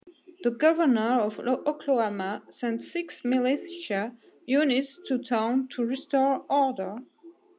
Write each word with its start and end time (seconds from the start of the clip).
The 0.41 0.49
Governor 0.49 1.19
of 1.19 1.37
Oklahoma 1.41 2.41
sent 2.49 2.81
six 2.81 3.23
militia 3.23 4.15
units 4.47 4.99
to 5.05 5.19
town 5.19 5.67
to 5.73 5.85
restore 5.85 6.43
order. 6.49 6.95